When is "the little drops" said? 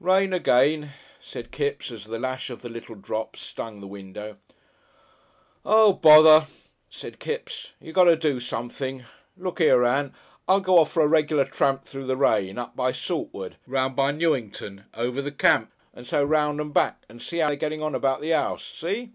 2.60-3.38